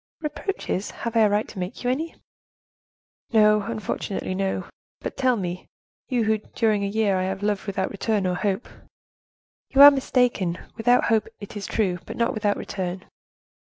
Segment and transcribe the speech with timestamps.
[0.19, 0.89] "Reproaches!
[0.89, 2.15] Have I a right to make you any?"
[3.31, 4.65] "No, unfortunately, no;
[4.99, 5.67] but tell me,
[6.09, 8.67] you, who during a year I have loved without return or hope—"
[9.69, 13.05] "You are mistaken—without hope it is true, but not without return."